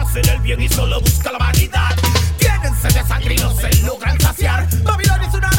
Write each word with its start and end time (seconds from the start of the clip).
hacer 0.00 0.28
el 0.28 0.40
bien 0.40 0.60
y 0.60 0.68
solo 0.68 1.00
busca 1.00 1.32
la 1.32 1.38
vanidad. 1.38 1.96
Tienen 2.38 2.74
sed 2.74 2.94
de 2.94 3.06
sangre 3.06 3.34
y 3.34 3.38
no 3.38 3.52
se 3.54 3.82
logran 3.82 4.20
saciar. 4.20 4.66
Babilonia 4.82 5.28
es 5.28 5.34
una 5.34 5.49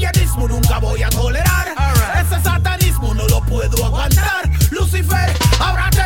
lesbianismo 0.00 0.48
nunca 0.48 0.78
voy 0.78 1.02
a 1.02 1.10
tolerar. 1.10 1.68
Ese 2.20 2.42
satanismo 2.42 3.14
no 3.14 3.26
lo 3.28 3.40
puedo 3.42 3.84
aguantar. 3.84 4.48
Lucifer, 4.70 5.32
ábrate 5.58 5.99